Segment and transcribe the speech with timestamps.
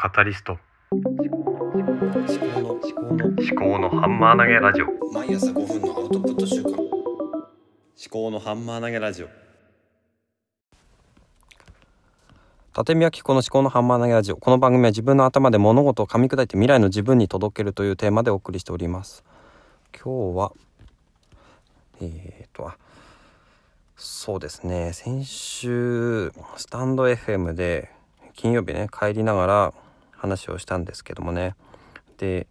[0.00, 0.56] カタリスト。
[0.92, 4.86] 思考の思考の思考のハンマー投げラジオ。
[5.12, 6.78] 毎朝5分のアウトプット週間思
[8.08, 9.28] 考のハンマー投げラジオ。
[12.76, 14.36] 立宮紀子の思考のハンマー投げラジオ。
[14.36, 19.24] この番組は自分の頭で物事を噛み砕いて未来の自分に届けるというテーマでお送りしております。
[19.92, 20.52] 今日は
[22.00, 22.76] えー、とあ
[23.96, 24.92] そうですね。
[24.92, 27.90] 先週スタンド FM で
[28.36, 29.74] 金曜日ね帰りながら
[30.18, 31.54] 話をしたんですけどもね。
[32.18, 32.46] で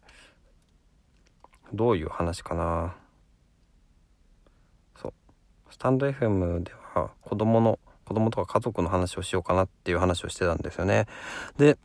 [1.73, 2.95] どういう話かな。
[4.99, 5.13] そう。
[5.69, 11.07] スタンド FM では子供の子供とか家族の話をしようかなっていう話をしてたんですよね。
[11.57, 11.77] で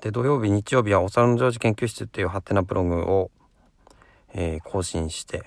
[0.00, 3.30] で土曜日日曜日はお皿の常時研究室っていうハテナブログを、
[4.34, 5.44] えー更新して。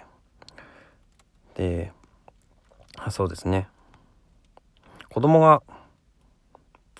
[1.55, 1.91] で
[2.97, 3.67] あそうですね。
[5.09, 5.61] 子供が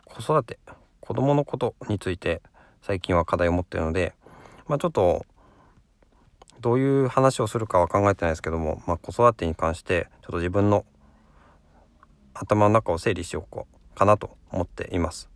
[0.06, 0.60] 子育て
[1.04, 2.42] 子供のことについて
[2.82, 4.14] 最近は課題を持ってるので
[4.68, 5.26] まあちょっと
[6.62, 10.86] どういう話をするかは考えてないですけども、まあ、子育てに関してちょっと自分の
[12.34, 15.30] 頭の中を整理しようかなと思っています。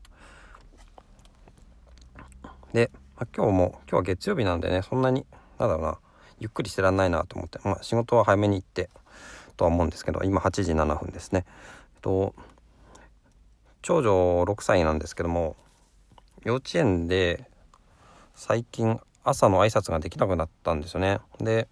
[2.71, 5.25] で、まあ、今日も今日は月曜日なんでねそんなに
[5.59, 5.99] なんだろうな
[6.39, 8.89] ゆっくりしてらんないなと思って、まあ、仕事は早めに行って
[9.57, 11.45] とは思うんですけど今8時7分ですね。
[11.95, 12.33] えっと
[13.81, 15.55] 長女6歳なんですけども
[16.43, 17.49] 幼稚園で
[18.35, 21.19] 最近朝の挨拶ができなくなったんですよね。
[21.39, 21.67] で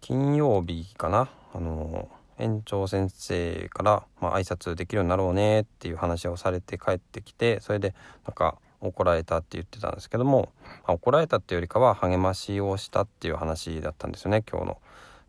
[0.00, 1.28] 金曜日かな？
[1.54, 7.94] あの園長先生から、まあ挨拶できるようになろうねっていう話をされて帰ってきてそれで
[8.26, 10.52] なんか怒られたって言ってたんですけども、
[10.86, 14.78] まあ怒られたっていうよりかは励ましをしたっていう話だったんですよね今日の、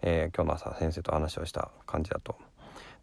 [0.01, 2.35] えー今日の朝先生と話をした感じだと。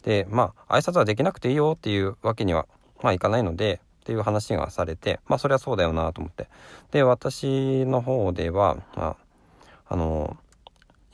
[0.02, 2.66] でまあ挨拶はできなくていいよっていうわけには
[3.02, 6.48] まあいかないのでっていう話がされてまあそれはそうだよなと思って。
[6.92, 9.16] で私の方では、ま
[9.88, 10.36] あ、あの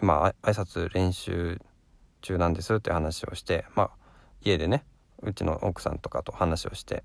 [0.02, 1.58] 今挨拶練習
[2.20, 3.91] 中なんですって話をしてまあ
[4.42, 4.84] 家でね
[5.22, 7.02] うちの奥さんとかと話をして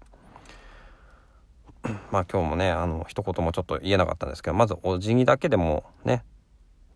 [2.11, 6.25] まあ今日もねあの一言もちょっと言えなかったんですけどまずお辞儀だけでもね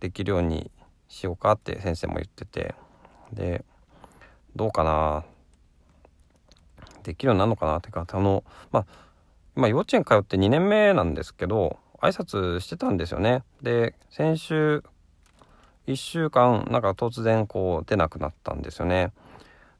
[0.01, 0.69] できるように
[1.07, 2.75] しようかって先生も言ってて
[3.31, 3.63] で
[4.53, 5.23] どうかな
[7.03, 8.85] できるようになるのかなっていうかあのまあ
[9.55, 13.43] 今幼稚園通って2年目なんですけど挨拶してたんですよね。
[13.61, 14.83] で先週
[15.87, 19.11] 1週間なんか突然こう出なくなったんですよね。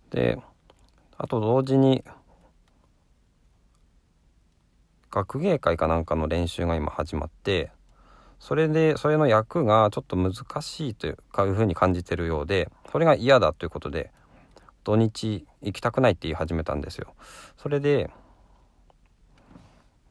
[0.09, 0.37] で
[1.17, 2.03] あと同時に
[5.09, 7.71] 学芸会かなんかの練習が今始まって
[8.39, 14.11] それでそれの役がちょっと難しいというかいうふうに感じてるようでそれが嫌だということで
[14.83, 17.13] 土日行きたくないって言い始めたんですよ。
[17.57, 18.09] それで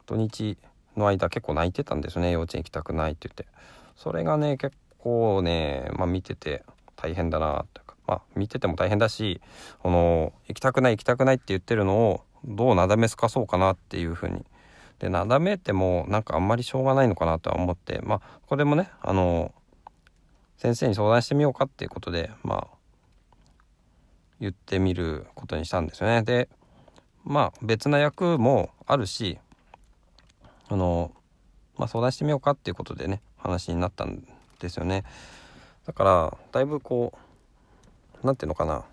[0.05, 0.57] 土日
[0.97, 2.31] の間結構泣いてたんですね。
[2.31, 3.47] 幼稚園行きたくないって言って。
[3.95, 6.63] それがね結構ねまあ見てて
[6.95, 9.41] 大変だなというかまあ見てても大変だし
[9.79, 14.45] この行きたくない行きたくないって言ってるのをどうなだめすかそうかなっていうふうに。
[14.99, 19.51] でなだめてもなんかあんまりしょうがないのかなとは思ってまあこれもねあの
[20.57, 22.80] 先生に相談してみようかっていうことでまあ
[24.41, 26.23] 言ってみることにしたんですよね。
[26.23, 26.49] で
[27.23, 29.37] まあ別な役もあるし
[30.67, 31.11] あの、
[31.77, 34.27] まあ、相談してみようかっていうことでね話になったん
[34.59, 35.03] ですよね。
[35.85, 38.83] だからだいぶこう何ていうのかな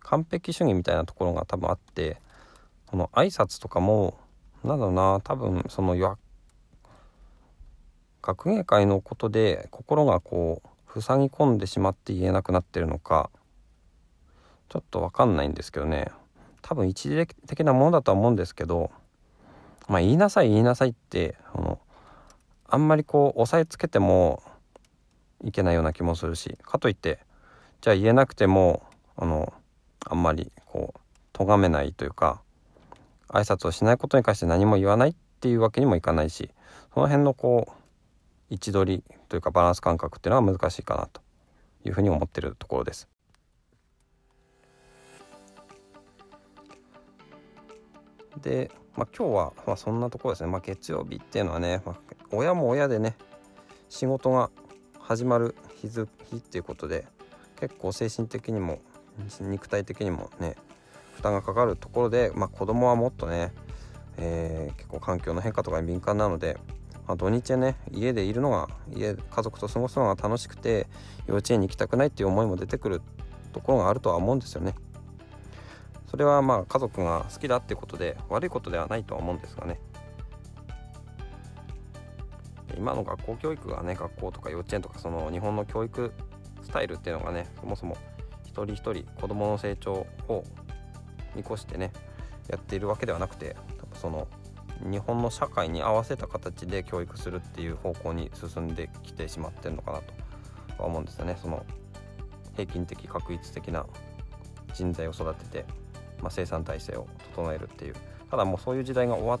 [0.00, 2.16] 完璧主義みたいなところが多分あって
[2.86, 4.16] この挨拶とかも
[4.64, 5.94] なんだろうな多分その
[8.22, 10.62] 学芸会のことで心がこ
[10.94, 13.30] う塞ぎ込んでしまって言えなくなってるのか
[14.68, 16.10] ちょっと分かんないんですけどね
[16.62, 18.90] 多分一時的なものだとは思うんですけど
[19.88, 21.78] まあ言いなさい言いなさいってあの
[22.68, 24.42] あんまりこう押さえつけても
[25.44, 27.20] いけないような気もするしかといって
[27.80, 28.82] じゃあ言えなくても
[29.16, 29.52] あの
[30.04, 31.00] あんまりこう
[31.32, 32.40] 咎めないというか
[33.28, 36.50] 挨拶をしないことに関して何も言わないっていうわけにもいかないし
[36.94, 37.72] その辺のこう
[38.50, 41.20] 位置取りというかバランス感覚っていうのは難しいかなと
[41.84, 43.08] いうふうに思ってるところです。
[48.42, 51.96] で、まあ、今日は、まあ、そんなところですね、まあ、月曜日っていうのはね、まあ、
[52.32, 53.16] 親も親でね
[53.88, 54.50] 仕事が
[54.98, 57.06] 始まる日付日っていうことで
[57.60, 58.80] 結構精神的にも
[59.40, 60.56] 肉体的にもね
[61.14, 63.52] 負担がかかるところで、まあ、子供はもっとね、
[64.18, 66.58] えー結構環境の変化とかに敏感なので、
[67.06, 70.86] まあ、土日はね家でいるのが家家族と過ごすのが楽しくて
[71.26, 73.02] 幼稚園に行きたくないっていう思いも出てくる
[73.52, 74.74] ところがあるとは思うんですよね。
[76.16, 79.78] それはまあ家族が好きだってことで悪いことではないとは思うんですがね
[82.74, 86.14] 今の学校教育がね学校とか幼稚園とかその日本の教育
[86.62, 87.98] スタイルっていうのがねそもそも
[88.46, 90.44] 一人一人子どもの成長を
[91.34, 91.92] 見越してね
[92.48, 93.54] やっているわけではなくて
[93.92, 94.26] その
[94.90, 100.14] 日本の社会に合わせた形で教育するっていう方向に進んできてしまってるのかなと
[100.78, 101.36] は思うんですよね。
[101.38, 101.66] その
[102.54, 103.84] 平均的確率的な
[104.72, 105.66] 人材を育てて、
[106.20, 107.94] まあ、生産体制を整えるっていう
[108.30, 109.38] ただもうそういう時代が終わ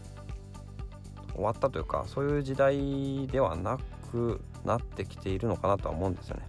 [1.34, 3.78] 終わったというかそういう時代ではな
[4.10, 6.42] くなってきているのかなとは思うんですよね。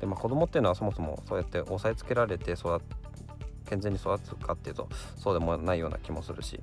[0.00, 2.80] でまあ子供っていうのはそもそもそうやって押さえつけられて育
[3.66, 6.60] 健全に育つかっていうとそうでもないような気もするし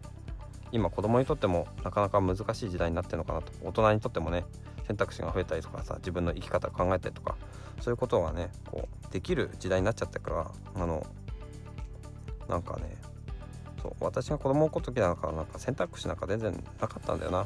[0.72, 4.46] 今子供にとってもなかなか難しい時代になってるのかなと大人にとってもね
[4.88, 7.36] 選択肢が増えたりとかさ自分の生き方考えたりとか
[7.82, 11.06] そういうことがねこうできる時代になっちゃったからあの
[12.50, 12.96] なんかね
[13.82, 17.46] そう私が子供の時なんかなんか選択肢なんか全然なかったんだよな。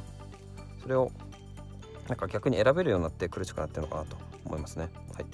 [0.81, 1.11] それを
[2.07, 4.89] なんか逆に選べるようになって苦しくなってるのかなと思いますね。
[5.13, 5.25] はい。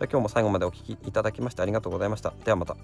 [0.00, 2.32] 今日も最後までお聴きいただきましてありがとうございました。
[2.44, 2.76] ではまた。